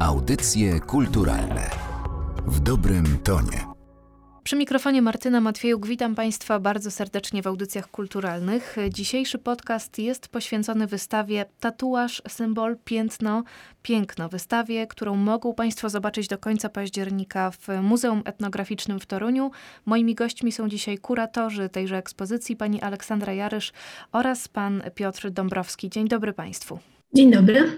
[0.00, 1.70] Audycje kulturalne
[2.46, 3.66] w dobrym tonie.
[4.42, 8.76] Przy mikrofonie Martyna Matwiejuk witam Państwa bardzo serdecznie w audycjach kulturalnych.
[8.90, 13.44] Dzisiejszy podcast jest poświęcony wystawie Tatuaż, symbol, piętno,
[13.82, 14.28] piękno.
[14.28, 19.50] Wystawie, którą mogą Państwo zobaczyć do końca października w Muzeum Etnograficznym w Toruniu.
[19.86, 23.72] Moimi gośćmi są dzisiaj kuratorzy tejże ekspozycji, pani Aleksandra Jarysz
[24.12, 25.90] oraz pan Piotr Dąbrowski.
[25.90, 26.78] Dzień dobry Państwu.
[27.14, 27.72] Dzień dobry.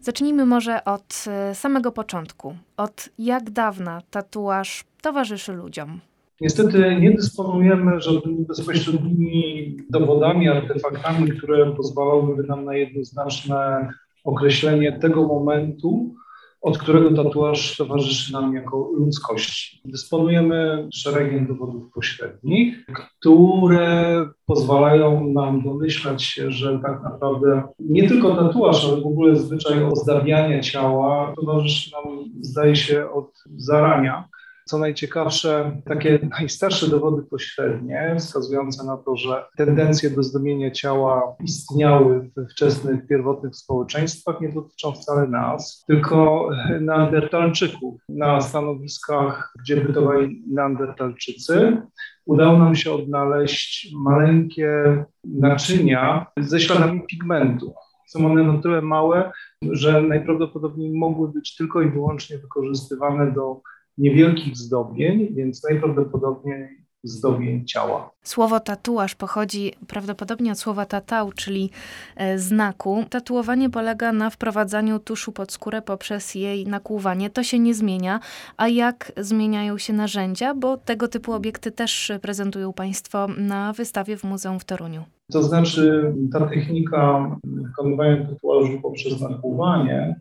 [0.00, 2.56] Zacznijmy może od e, samego początku.
[2.76, 6.00] Od jak dawna tatuaż towarzyszy ludziom?
[6.40, 13.88] Niestety nie dysponujemy żadnymi bezpośrednimi dowodami, artefaktami, które pozwalałyby nam na jednoznaczne
[14.24, 16.14] określenie tego momentu,
[16.60, 19.80] od którego tatuaż towarzyszy nam jako ludzkości.
[19.84, 22.86] Dysponujemy szeregiem dowodów pośrednich,
[23.20, 29.84] które pozwalają nam domyślać się, że tak naprawdę nie tylko tatuaż, ale w ogóle zwyczaj
[29.84, 34.28] ozdabiania ciała towarzyszy nam, zdaje się, od zarania
[34.70, 42.30] co najciekawsze, takie najstarsze dowody pośrednie, wskazujące na to, że tendencje do zdumienia ciała istniały
[42.36, 46.48] we wczesnych, pierwotnych społeczeństwach, nie dotyczą wcale nas, tylko
[46.80, 48.00] neandertalczyków.
[48.08, 51.82] Na stanowiskach, gdzie bytowali neandertalczycy,
[52.26, 57.74] udało nam się odnaleźć maleńkie naczynia ze śladami pigmentu.
[58.06, 63.60] Są one na tyle małe, że najprawdopodobniej mogły być tylko i wyłącznie wykorzystywane do
[63.98, 68.10] niewielkich zdobień, więc najprawdopodobniej zdobień ciała.
[68.22, 71.70] Słowo tatuaż pochodzi prawdopodobnie od słowa tatał, czyli
[72.16, 73.04] e, znaku.
[73.10, 77.30] Tatuowanie polega na wprowadzaniu tuszu pod skórę poprzez jej nakłuwanie.
[77.30, 78.20] To się nie zmienia.
[78.56, 80.54] A jak zmieniają się narzędzia?
[80.54, 85.04] Bo tego typu obiekty też prezentują Państwo na wystawie w Muzeum w Toruniu.
[85.32, 90.20] To znaczy ta technika wykonywania tatuażu poprzez nakłuwanie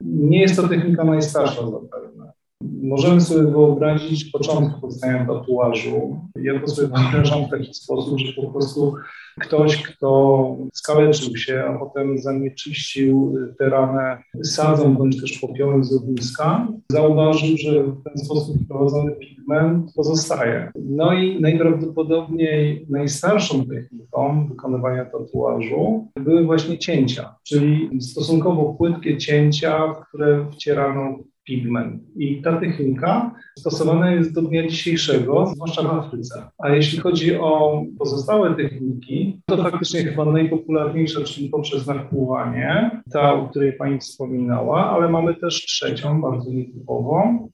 [0.00, 2.32] nie jest to technika najstarsza zapewne.
[2.62, 6.20] Możemy sobie wyobrazić początek powstania tatuażu.
[6.42, 8.94] Ja to sobie wyobrażam w taki sposób, że po prostu
[9.40, 16.68] ktoś, kto skaleczył się, a potem zanieczyścił tę ranę sadzą bądź też popiołem z ogniska,
[16.92, 20.72] zauważył, że w ten sposób wprowadzony pigment pozostaje.
[20.74, 30.08] No i najprawdopodobniej najstarszą techniką wykonywania tatuażu były właśnie cięcia, czyli stosunkowo płytkie cięcia, w
[30.08, 32.02] które wcierano pigment.
[32.16, 36.42] I ta technika stosowana jest do dnia dzisiejszego, zwłaszcza w Afryce.
[36.58, 43.48] A jeśli chodzi o pozostałe techniki, to faktycznie chyba najpopularniejsza, czyli poprzez nakłuwanie, ta, o
[43.48, 47.48] której Pani wspominała, ale mamy też trzecią, bardzo nietypową,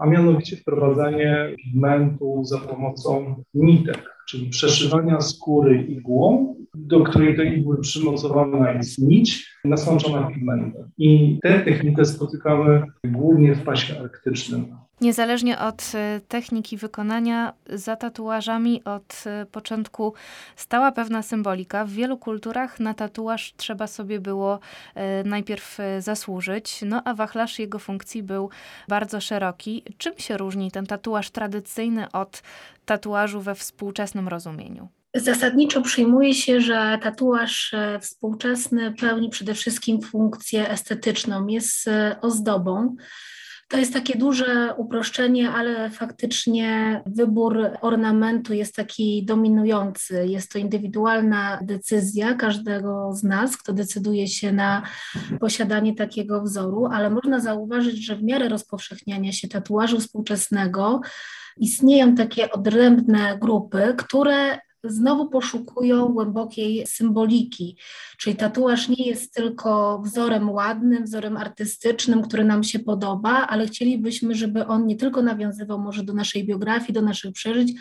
[0.00, 7.80] a mianowicie wprowadzanie pigmentu za pomocą nitek, czyli przeszywania skóry igłą do której do igły
[7.80, 10.90] przymocowana jest nić nasączona pigmentem.
[10.98, 14.76] I tę technikę spotykamy głównie w pasie arktycznym.
[15.00, 20.14] Niezależnie od e, techniki wykonania, za tatuażami od e, początku
[20.56, 21.84] stała pewna symbolika.
[21.84, 24.60] W wielu kulturach na tatuaż trzeba sobie było
[24.94, 28.50] e, najpierw zasłużyć, no a wachlarz jego funkcji był
[28.88, 29.82] bardzo szeroki.
[29.98, 32.42] Czym się różni ten tatuaż tradycyjny od
[32.86, 34.88] tatuażu we współczesnym rozumieniu?
[35.14, 42.96] Zasadniczo przyjmuje się, że tatuaż współczesny pełni przede wszystkim funkcję estetyczną, jest ozdobą.
[43.68, 50.26] To jest takie duże uproszczenie, ale faktycznie wybór ornamentu jest taki dominujący.
[50.26, 54.82] Jest to indywidualna decyzja każdego z nas, kto decyduje się na
[55.40, 61.00] posiadanie takiego wzoru, ale można zauważyć, że w miarę rozpowszechniania się tatuażu współczesnego
[61.56, 67.76] istnieją takie odrębne grupy, które znowu poszukują głębokiej symboliki,
[68.18, 74.34] czyli tatuaż nie jest tylko wzorem ładnym, wzorem artystycznym, który nam się podoba, ale chcielibyśmy,
[74.34, 77.72] żeby on nie tylko nawiązywał może do naszej biografii, do naszych przeżyć,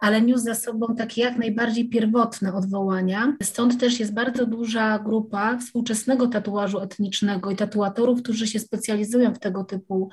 [0.00, 3.36] ale niósł za sobą takie jak najbardziej pierwotne odwołania.
[3.42, 9.38] Stąd też jest bardzo duża grupa współczesnego tatuażu etnicznego i tatuatorów, którzy się specjalizują w
[9.38, 10.10] tego typu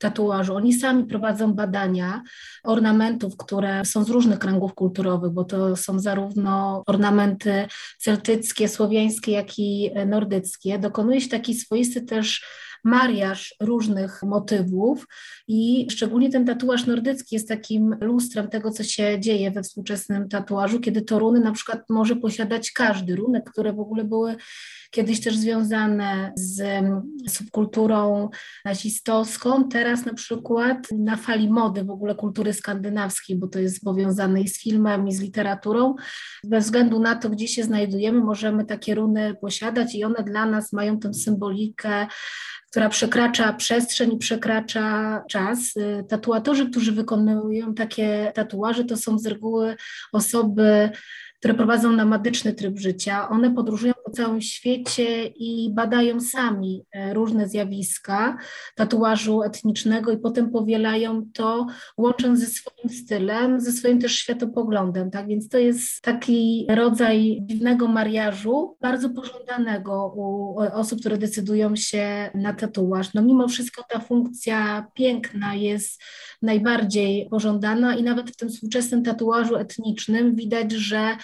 [0.00, 0.54] tatuażu.
[0.54, 2.22] Oni sami prowadzą badania
[2.64, 7.66] ornamentów, które są z różnych kręgów kulturowych, bo to są zarówno ornamenty
[7.98, 10.78] celtyckie, słowiańskie, jak i nordyckie.
[10.78, 12.44] Dokonuje się taki swoisty też
[12.84, 15.06] mariaż różnych motywów
[15.48, 20.80] i szczególnie ten tatuaż nordycki jest takim lustrem tego, co się dzieje we współczesnym tatuażu,
[20.80, 24.36] kiedy to runy na przykład może posiadać każdy runek, które w ogóle były
[24.90, 26.84] kiedyś też związane z
[27.28, 28.28] subkulturą
[28.64, 34.40] nazistowską, teraz na przykład na fali mody w ogóle kultury skandynawskiej, bo to jest powiązane
[34.40, 35.94] i z filmem, i z literaturą.
[36.44, 40.72] Bez względu na to, gdzie się znajdujemy, możemy takie runy posiadać i one dla nas
[40.72, 42.06] mają tę symbolikę
[42.76, 45.74] która przekracza przestrzeń przekracza czas.
[46.08, 49.76] Tatuatorzy, którzy wykonują takie tatuaże, to są z reguły
[50.12, 50.90] osoby
[51.38, 53.28] które prowadzą nomadyczny tryb życia.
[53.28, 58.38] One podróżują po całym świecie i badają sami e, różne zjawiska
[58.74, 61.66] tatuażu etnicznego i potem powielają to,
[61.98, 65.10] łącząc ze swoim stylem, ze swoim też światopoglądem.
[65.10, 72.30] Tak więc to jest taki rodzaj dziwnego mariażu, bardzo pożądanego u osób, które decydują się
[72.34, 73.14] na tatuaż.
[73.14, 76.02] No mimo wszystko ta funkcja piękna jest
[76.42, 81.16] najbardziej pożądana i nawet w tym współczesnym tatuażu etnicznym widać, że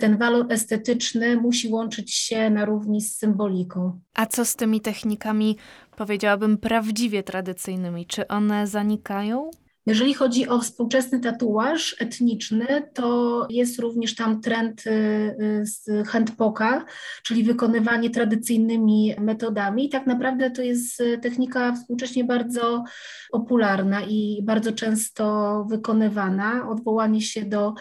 [0.00, 4.00] ten walor estetyczny musi łączyć się na równi z symboliką.
[4.14, 5.56] A co z tymi technikami,
[5.96, 8.06] powiedziałabym, prawdziwie tradycyjnymi?
[8.06, 9.50] Czy one zanikają?
[9.86, 16.84] Jeżeli chodzi o współczesny tatuaż etniczny, to jest również tam trend y, y, z handpoka,
[17.22, 19.88] czyli wykonywanie tradycyjnymi metodami.
[19.88, 22.84] Tak naprawdę to jest y, technika współcześnie bardzo
[23.30, 26.68] popularna i bardzo często wykonywana.
[26.68, 27.74] Odwołanie się do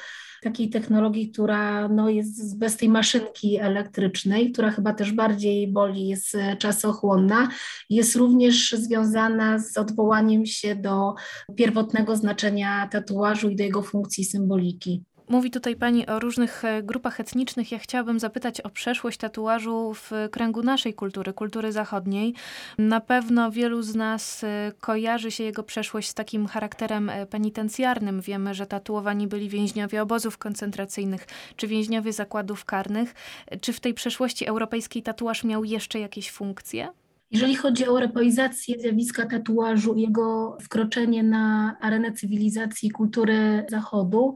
[0.45, 6.35] takiej technologii, która no, jest bez tej maszynki elektrycznej, która chyba też bardziej boli, jest
[6.35, 7.49] e, czasochłonna,
[7.89, 11.13] jest również związana z odwołaniem się do
[11.55, 15.03] pierwotnego znaczenia tatuażu i do jego funkcji symboliki.
[15.29, 17.71] Mówi tutaj Pani o różnych e, grupach etnicznych.
[17.71, 22.33] Ja chciałabym zapytać o przeszłość tatuażu w kręgu naszej kultury, kultury zachodniej.
[22.77, 28.21] Na pewno wielu z nas e, kojarzy się jego przeszłość z takim charakterem e, penitencjarnym.
[28.21, 33.13] Wiemy, że tatuowani byli więźniowie obozów koncentracyjnych czy więźniowie zakładów karnych.
[33.61, 37.04] Czy w tej przeszłości europejskiej tatuaż miał jeszcze jakieś funkcje?
[37.35, 44.35] Jeżeli chodzi o europeizację zjawiska tatuażu i jego wkroczenie na arenę cywilizacji i kultury Zachodu,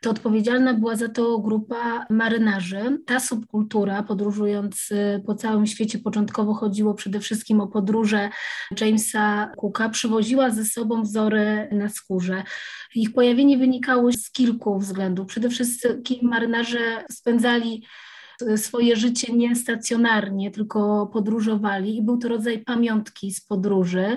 [0.00, 2.98] to odpowiedzialna była za to grupa marynarzy.
[3.06, 4.88] Ta subkultura, podróżując
[5.26, 8.30] po całym świecie, początkowo chodziło przede wszystkim o podróże
[8.80, 12.42] Jamesa Cooka, przywoziła ze sobą wzory na skórze.
[12.94, 15.26] Ich pojawienie wynikało z kilku względów.
[15.26, 17.84] Przede wszystkim marynarze spędzali
[18.56, 24.16] swoje życie nie stacjonarnie, tylko podróżowali i był to rodzaj pamiątki z podróży.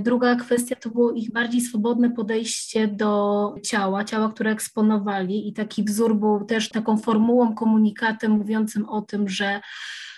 [0.00, 5.84] Druga kwestia to było ich bardziej swobodne podejście do ciała, ciała, które eksponowali i taki
[5.84, 9.60] wzór był też taką formułą, komunikatem mówiącym o tym, że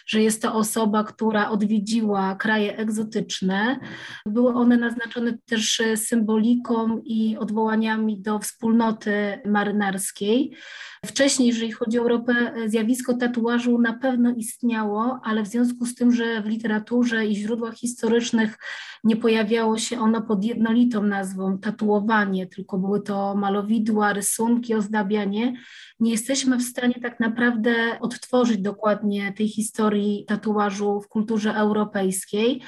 [0.06, 3.78] że jest to osoba, która odwiedziła kraje egzotyczne.
[4.26, 10.56] Były one naznaczone też symboliką i odwołaniami do wspólnoty marynarskiej.
[11.06, 16.12] Wcześniej, jeżeli chodzi o Europę, zjawisko tatuażu na pewno istniało, ale w związku z tym,
[16.12, 18.58] że w literaturze i źródłach historycznych
[19.04, 25.54] nie pojawiało się ono pod jednolitą nazwą tatuowanie, tylko były to malowidła, rysunki, ozdabianie,
[26.00, 32.62] nie jesteśmy w stanie tak naprawdę odtworzyć dokładnie tej historii tatuażu w kulturze europejskiej.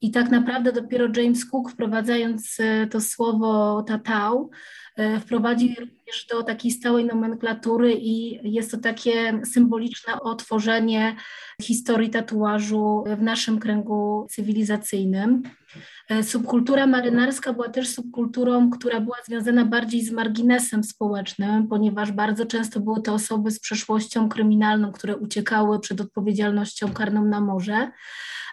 [0.00, 4.50] I tak naprawdę dopiero James Cook, wprowadzając e, to słowo tatau,
[4.96, 11.16] e, wprowadził również do takiej stałej nomenklatury i jest to takie symboliczne otworzenie
[11.62, 15.42] historii tatuażu w naszym kręgu cywilizacyjnym.
[16.08, 22.46] E, subkultura marynarska była też subkulturą, która była związana bardziej z marginesem społecznym, ponieważ bardzo
[22.46, 27.90] często były to osoby z przeszłością kryminalną, które uciekały przed odpowiedzialnością karną na morze.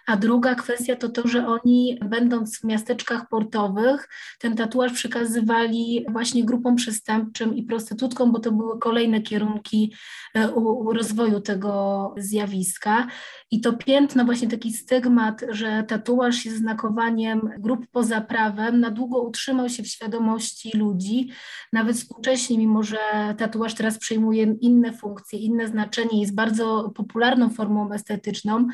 [0.10, 6.46] A druga kwestia to to, że oni, będąc w miasteczkach portowych, ten tatuaż przekazywali właśnie
[6.46, 9.94] grupom przestępczym i prostytutkom, bo to były kolejne kierunki
[10.36, 10.50] e,
[10.94, 13.08] rozwoju tego zjawiska.
[13.52, 19.22] I to piętno, właśnie taki stygmat, że tatuaż jest znakowaniem grup poza prawem, na długo
[19.22, 21.30] utrzymał się w świadomości ludzi.
[21.74, 22.98] Nawet współcześnie, mimo że
[23.38, 28.68] tatuaż teraz przyjmuje inne funkcje, inne znaczenie, jest bardzo popularną formą estetyczną,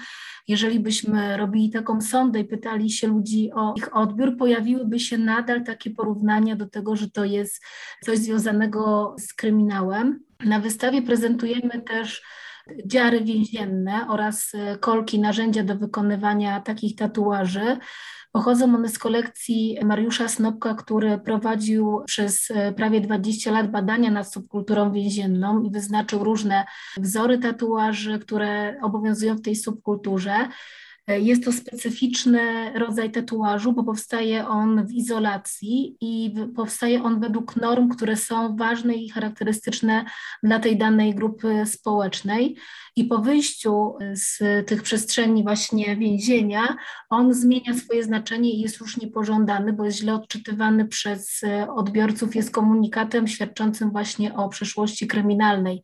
[0.47, 5.63] jeżeli byśmy robili taką sondę i pytali się ludzi o ich odbiór, pojawiłyby się nadal
[5.63, 7.65] takie porównania do tego, że to jest
[8.03, 10.19] coś związanego z kryminałem.
[10.45, 12.21] Na wystawie prezentujemy też
[12.85, 17.77] dziary więzienne oraz kolki, narzędzia do wykonywania takich tatuaży.
[18.35, 24.33] Pochodzą one z kolekcji Mariusza Snopka, który prowadził przez e, prawie 20 lat badania nad
[24.33, 26.65] subkulturą więzienną i wyznaczył różne
[26.97, 30.47] wzory tatuaży, które obowiązują w tej subkulturze.
[31.07, 37.89] Jest to specyficzny rodzaj tatuażu, bo powstaje on w izolacji i powstaje on według norm,
[37.89, 40.05] które są ważne i charakterystyczne
[40.43, 42.57] dla tej danej grupy społecznej.
[42.97, 46.75] I po wyjściu z tych przestrzeni właśnie więzienia,
[47.09, 51.41] on zmienia swoje znaczenie i jest już niepożądany, bo jest źle odczytywany przez
[51.75, 55.83] odbiorców, jest komunikatem świadczącym właśnie o przeszłości kryminalnej.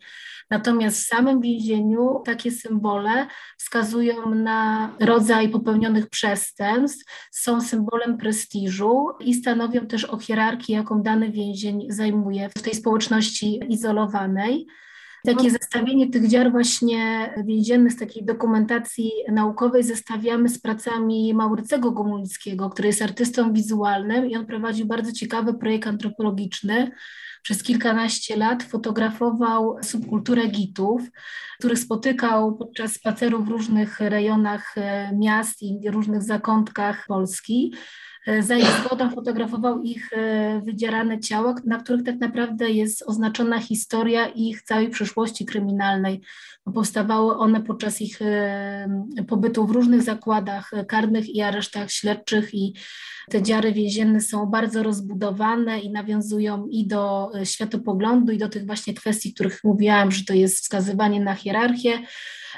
[0.50, 3.28] Natomiast w samym więzieniu takie symbole
[3.58, 11.32] wskazują na rodzaj popełnionych przestępstw, są symbolem prestiżu i stanowią też o hierarchii, jaką dany
[11.32, 14.68] więzień zajmuje w tej społeczności izolowanej.
[15.26, 22.70] Takie zestawienie tych dziar właśnie więziennych z takiej dokumentacji naukowej zestawiamy z pracami Maurycego Gomulickiego,
[22.70, 26.92] który jest artystą wizualnym i on prowadził bardzo ciekawy projekt antropologiczny,
[27.42, 31.02] przez kilkanaście lat fotografował subkulturę gitów,
[31.60, 37.74] których spotykał podczas spacerów w różnych rejonach e, miast i różnych zakątkach Polski.
[38.28, 43.60] E, za ich zgodą fotografował ich e, wydzierane ciała, na których tak naprawdę jest oznaczona
[43.60, 46.22] historia ich całej przyszłości kryminalnej.
[46.74, 48.20] Powstawały one podczas ich
[49.28, 52.74] pobytu w różnych zakładach karnych i aresztach śledczych i
[53.30, 58.66] te dziary więzienne są bardzo rozbudowane i nawiązują i do e, światopoglądu, i do tych
[58.66, 62.00] właśnie kwestii, których mówiłam, że to jest wskazywanie na hierarchię,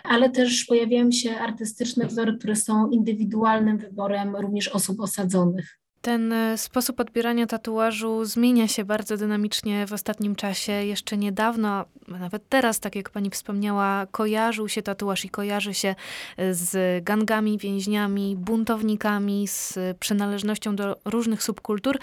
[0.04, 5.83] ale też pojawiają się artystyczne wzory, które są indywidualnym wyborem również osób osadzonych.
[6.04, 10.72] Ten e, sposób odbierania tatuażu zmienia się bardzo dynamicznie w ostatnim czasie.
[10.72, 15.96] Jeszcze niedawno, nawet teraz, tak jak pani wspomniała, kojarzył się tatuaż i kojarzy się
[16.38, 21.98] e, z gangami, więźniami, buntownikami, z przynależnością do różnych subkultur,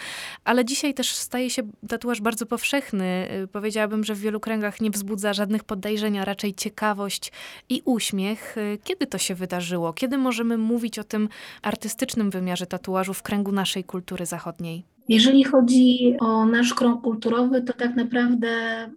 [0.44, 3.04] ale dzisiaj też staje się tatuaż bardzo powszechny.
[3.04, 7.32] E, powiedziałabym, że w wielu kręgach nie wzbudza żadnych podejrzeń, a raczej ciekawość
[7.68, 8.56] i uśmiech.
[8.84, 9.92] Kiedy to się wydarzyło?
[9.92, 11.28] Kiedy możemy mówić o tym
[11.62, 14.84] artystycznym wymiarze tatuażu w kręgu naszej kultury zachodniej?
[15.08, 18.48] Jeżeli chodzi o nasz krąg kulturowy, to tak naprawdę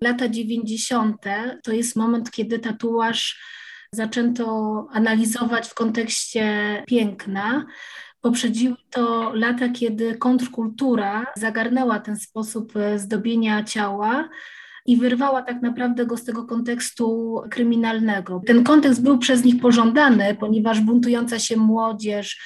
[0.02, 1.18] lata 90.
[1.64, 3.42] to jest moment, kiedy tatuaż
[3.92, 4.46] zaczęto
[4.92, 6.46] analizować w kontekście
[6.88, 7.66] piękna.
[8.22, 14.30] Poprzedziły to lata, kiedy kontrkultura zagarnęła ten sposób zdobienia ciała
[14.86, 18.42] i wyrwała tak naprawdę go z tego kontekstu kryminalnego.
[18.46, 22.42] Ten kontekst był przez nich pożądany, ponieważ buntująca się młodzież,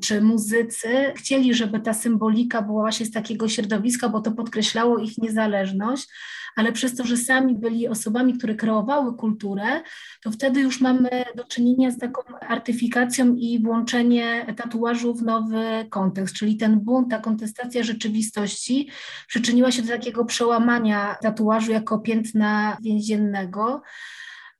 [0.00, 5.18] czy muzycy chcieli, żeby ta symbolika była właśnie z takiego środowiska, bo to podkreślało ich
[5.18, 6.08] niezależność,
[6.56, 9.82] ale przez to, że sami byli osobami, które kreowały kulturę,
[10.22, 16.34] to wtedy już mamy do czynienia z taką artyfikacją i włączenie tatuażu w nowy kontekst,
[16.34, 18.90] czyli ten bunt, ta kontestacja rzeczywistości
[19.28, 23.82] przyczyniła się do takiego przełamania tatuażu jako piętna więziennego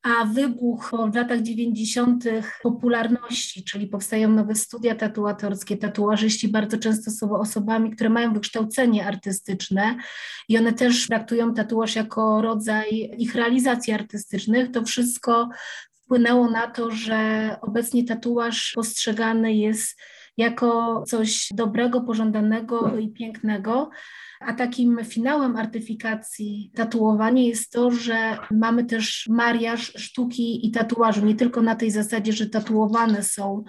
[0.02, 2.24] a wybuch w latach 90.
[2.62, 9.96] popularności, czyli powstają nowe studia tatuatorskie, tatuażyści bardzo często są osobami, które mają wykształcenie artystyczne
[10.48, 14.70] i one też traktują tatuaż jako rodzaj ich realizacji artystycznych.
[14.70, 15.48] To wszystko
[15.92, 20.00] wpłynęło na to, że obecnie tatuaż postrzegany jest
[20.36, 23.90] jako coś dobrego, pożądanego i pięknego.
[24.40, 31.34] A takim finałem artyfikacji tatuowania jest to, że mamy też mariaż sztuki i tatuażu, nie
[31.34, 33.64] tylko na tej zasadzie, że tatuowane są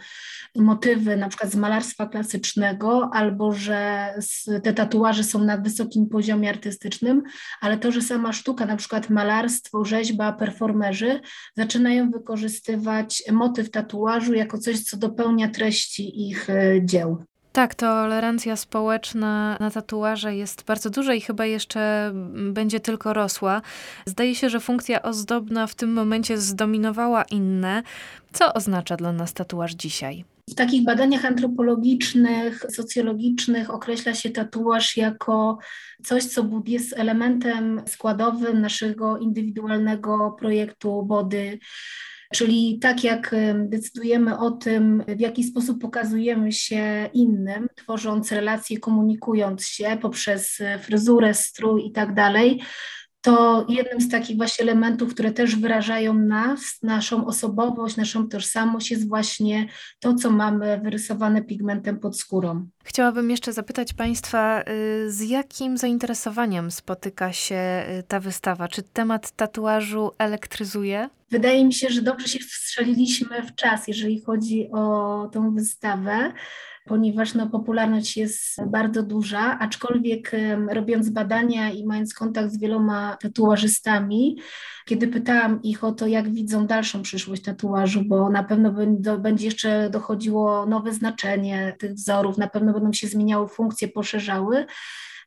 [0.56, 4.10] motywy na przykład z malarstwa klasycznego, albo że
[4.64, 7.24] te tatuaże są na wysokim poziomie artystycznym,
[7.62, 11.20] ale to, że sama sztuka, na przykład malarstwo, rzeźba, performerzy
[11.58, 17.31] zaczynają wykorzystywać motyw tatuażu jako coś, co dopełnia treści ich e, dzieł.
[17.52, 22.12] Tak, tolerancja społeczna na tatuaże jest bardzo duża i chyba jeszcze
[22.52, 23.62] będzie tylko rosła.
[24.06, 27.84] Zdaje się, że funkcja ozdobna w tym momencie zdominowała inne.
[28.34, 30.26] Co oznacza dla nas tatuaż dzisiaj?
[30.50, 35.58] W takich badaniach antropologicznych, socjologicznych określa się tatuaż jako
[36.04, 41.60] coś, co jest elementem składowym naszego indywidualnego projektu body
[42.34, 49.68] Czyli tak jak decydujemy o tym, w jaki sposób pokazujemy się innym, tworząc relacje, komunikując
[49.68, 52.62] się poprzez e, fryzurę, strój i tak dalej,
[53.22, 59.08] to jednym z takich właśnie elementów, które też wyrażają nas, naszą osobowość, naszą tożsamość jest
[59.08, 59.68] właśnie
[60.00, 62.68] to, co mamy wyrysowane pigmentem pod skórą.
[62.84, 68.68] Chciałabym jeszcze zapytać Państwa, y, z jakim zainteresowaniem spotyka się y, ta wystawa?
[68.68, 71.10] Czy temat tatuażu elektryzuje?
[71.32, 76.34] Wydaje mi się, że dobrze się wstrzeliliśmy w czas, jeżeli chodzi o tą wystawę
[76.86, 80.32] ponieważ no, popularność jest bardzo duża, aczkolwiek
[80.70, 84.38] robiąc badania i mając kontakt z wieloma tatuażystami,
[84.86, 88.74] kiedy pytałam ich o to, jak widzą dalszą przyszłość tatuażu, bo na pewno
[89.20, 94.66] będzie jeszcze dochodziło nowe znaczenie tych wzorów, na pewno będą się zmieniały funkcje, poszerzały,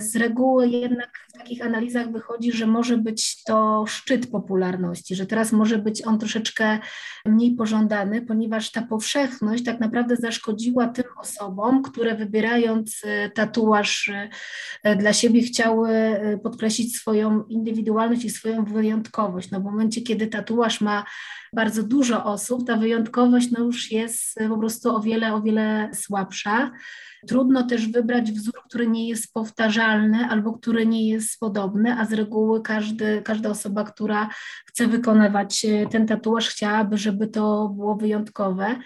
[0.00, 5.52] z reguły jednak w takich analizach wychodzi, że może być to szczyt popularności, że teraz
[5.52, 6.78] może być on troszeczkę
[7.26, 14.10] mniej pożądany, ponieważ ta powszechność tak naprawdę zaszkodziła tym osobom, które wybierając e, tatuaż
[14.82, 19.50] e, dla siebie chciały e, podkreślić swoją indywidualność i swoją wyjątkowość.
[19.50, 21.04] No w momencie, kiedy tatuaż ma
[21.52, 26.70] bardzo dużo osób, ta wyjątkowość no już jest po prostu o wiele, o wiele słabsza.
[27.26, 32.12] Trudno też wybrać wzór, który nie jest powtarzalny albo który nie jest podobny, a z
[32.12, 34.28] reguły każdy, każda osoba, która
[34.66, 38.76] chce wykonywać e, ten tatuaż, chciałaby, żeby to było wyjątkowe.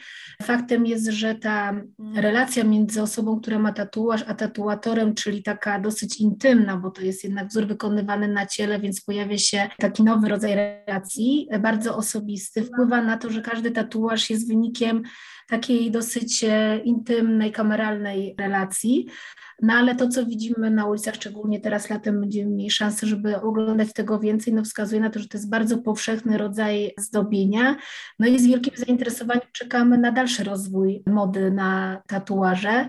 [0.43, 1.73] Faktem jest, że ta
[2.15, 7.25] relacja między osobą, która ma tatuaż, a tatuatorem, czyli taka dosyć intymna, bo to jest
[7.25, 13.03] jednak wzór wykonywany na ciele, więc pojawia się taki nowy rodzaj relacji, bardzo osobisty, wpływa
[13.03, 15.03] na to, że każdy tatuaż jest wynikiem
[15.49, 19.07] takiej dosyć e, intymnej, kameralnej relacji.
[19.63, 23.93] No ale to, co widzimy na ulicach, szczególnie teraz latem, będziemy mieli szansę, żeby oglądać
[23.93, 27.77] tego więcej, no wskazuje na to, że to jest bardzo powszechny rodzaj zdobienia.
[28.19, 32.89] No i z wielkim zainteresowaniem czekamy na dalszy rozwój mody na tatuaże.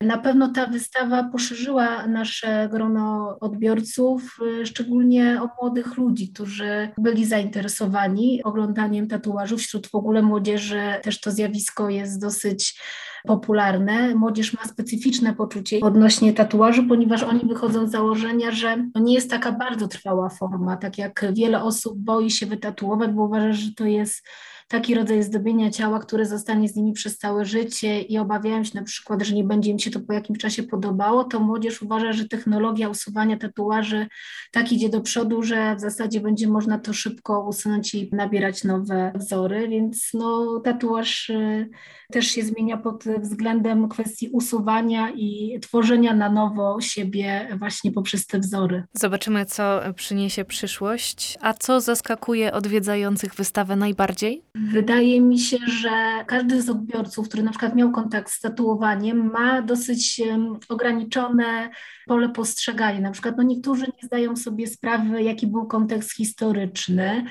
[0.00, 7.24] Na pewno ta wystawa poszerzyła nasze grono odbiorców, y, szczególnie o młodych ludzi, którzy byli
[7.24, 9.60] zainteresowani oglądaniem tatuażów.
[9.60, 12.80] Wśród w ogóle młodzieży też to zjawisko jest dosyć
[13.26, 14.14] popularne.
[14.14, 19.30] Młodzież ma specyficzne poczucie odnośnie tatuażu, ponieważ oni wychodzą z założenia, że to nie jest
[19.30, 23.84] taka bardzo trwała forma, tak jak wiele osób boi się wytatuować, bo uważa, że to
[23.84, 24.26] jest
[24.68, 28.82] taki rodzaj zdobienia ciała, które zostanie z nimi przez całe życie i obawiają się na
[28.82, 32.28] przykład, że nie będzie im się to po jakimś czasie podobało, to młodzież uważa, że
[32.28, 34.06] technologia usuwania tatuaży
[34.52, 39.12] tak idzie do przodu, że w zasadzie będzie można to szybko usunąć i nabierać nowe
[39.14, 41.68] wzory, więc no, tatuaż y,
[42.12, 48.38] też się zmienia pod względem kwestii usuwania i tworzenia na nowo siebie właśnie poprzez te
[48.38, 48.84] wzory.
[48.92, 51.38] Zobaczymy, co przyniesie przyszłość.
[51.40, 54.42] A co zaskakuje odwiedzających wystawę najbardziej?
[54.64, 59.62] Wydaje mi się, że każdy z odbiorców, który na przykład miał kontakt z tatuowaniem, ma
[59.62, 60.22] dosyć
[60.68, 61.70] ograniczone
[62.06, 63.00] pole postrzegania.
[63.00, 67.24] Na przykład no niektórzy nie zdają sobie sprawy, jaki był kontekst historyczny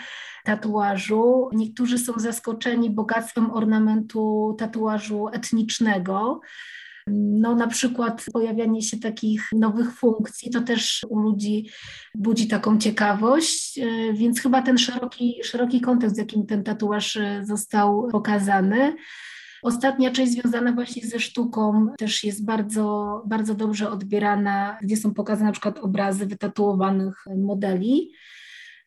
[0.44, 1.50] tatuażu.
[1.54, 6.42] Niektórzy są zaskoczeni bogactwem ornamentu tatuażu etnicznego.
[7.08, 11.70] No, na przykład pojawianie się takich nowych funkcji, to też u ludzi
[12.16, 17.42] budzi taką ciekawość, e, więc chyba ten szeroki, szeroki kontekst, w jakim ten tatuaż e,
[17.46, 18.96] został pokazany.
[19.64, 25.46] Ostatnia część związana właśnie ze sztuką też jest bardzo, bardzo dobrze odbierana, gdzie są pokazane
[25.46, 28.12] na przykład obrazy wytatuowanych modeli.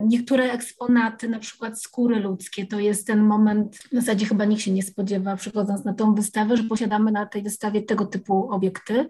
[0.00, 4.70] Niektóre eksponaty, na przykład skóry ludzkie, to jest ten moment, w zasadzie chyba nikt się
[4.70, 9.08] nie spodziewa, przychodząc na tą wystawę, że posiadamy na tej wystawie tego typu obiekty.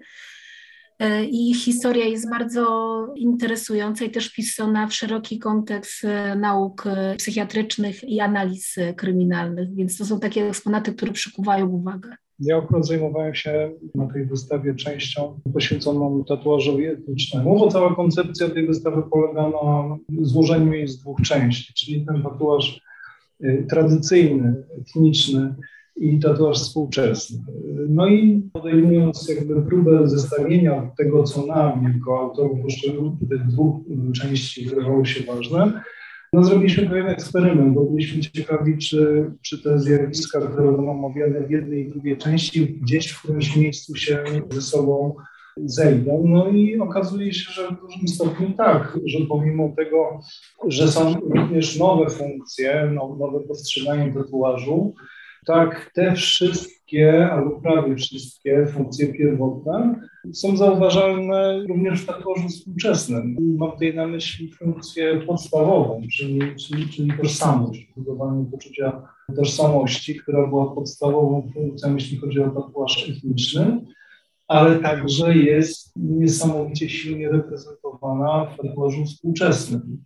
[0.98, 7.16] E, I historia jest bardzo interesująca i też wpisana w szeroki kontekst e, nauk e,
[7.16, 12.16] psychiatrycznych i analiz kryminalnych, więc to są takie eksponaty, które przykuwają uwagę.
[12.40, 18.66] Ja akurat zajmowałem się na tej wystawie częścią poświęconą tatuażowi etnicznemu, bo cała koncepcja tej
[18.66, 22.82] wystawy polega na złożeniu jej z dwóch części, czyli ten tatuaż
[23.44, 25.54] y, tradycyjny, etniczny
[25.96, 27.38] i tatuaż współczesny.
[27.88, 33.80] No i podejmując jakby próbę zestawienia tego, co nam, jako autorów poszczególnych tych dwóch
[34.14, 35.82] części wydawało się ważne,
[36.32, 41.50] no, zrobiliśmy pewien eksperyment, bo byliśmy ciekawi, czy, czy te zjawiska, które będą omawiane w
[41.50, 45.14] jednej i drugiej części, gdzieś w którymś miejscu się ze sobą
[45.64, 46.24] zejdą.
[46.26, 50.20] No i okazuje się, że w dużym stopniu tak, że pomimo tego,
[50.68, 54.94] że są również nowe funkcje, no, nowe postrzeganie tatuażu,
[55.46, 60.00] tak te wszystkie, albo prawie wszystkie funkcje pierwotne
[60.32, 63.36] są zauważalne również w tatuażu współczesnym.
[63.58, 69.02] Mam tutaj na myśli funkcję podstawową, czyli, czyli, czyli tożsamość, budowanie poczucia
[69.36, 73.80] tożsamości, która była podstawową funkcją, jeśli chodzi o tatuaż etniczny,
[74.48, 80.04] ale także jest niesamowicie silnie reprezentowana w tatuażu współczesnym.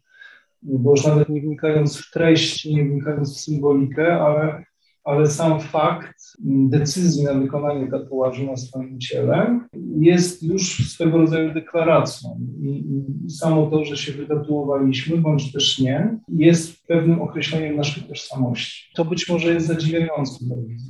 [0.62, 4.64] Bo już nawet nie wnikając w treść, nie wnikając w symbolikę, ale
[5.04, 9.60] ale sam fakt decyzji na wykonanie tatuażu na swoim ciele
[9.98, 12.40] jest już swego rodzaju deklaracją.
[12.60, 12.84] I,
[13.26, 18.92] I, samo to, że się wytatuowaliśmy, bądź też nie, jest pewnym określeniem naszej tożsamości.
[18.94, 20.44] To być może jest zadziwiające,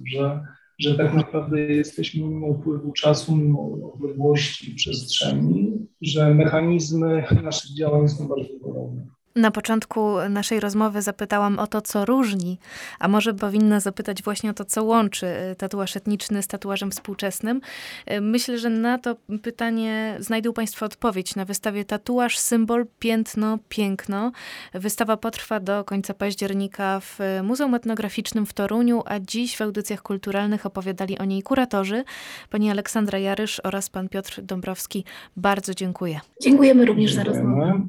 [0.07, 0.41] że
[0.79, 8.29] że tak naprawdę jesteśmy mimo upływu czasu, mimo odległości przestrzeni, że mechanizmy naszych działań są
[8.29, 9.07] bardzo podobne.
[9.37, 12.59] Na początku naszej rozmowy zapytałam o to, co różni,
[12.99, 17.61] a może powinna zapytać właśnie o to, co łączy y, tatuaż etniczny z tatuażem współczesnym.
[18.11, 24.33] Y, myślę, że na to pytanie znajdą Państwo odpowiedź na wystawie Tatuaż, symbol, piętno, piękno.
[24.75, 30.67] Wystawa potrwa do końca października w Muzeum Etnograficznym w Toruniu, a dziś w audycjach kulturalnych
[30.67, 32.05] opowiadali o niej kuratorzy,
[32.51, 35.05] pani Aleksandra Jarysz oraz pan Piotr Dąbrowski.
[35.37, 36.21] Bardzo dziękuję.
[36.43, 37.89] Dziękujemy również za rozmowę.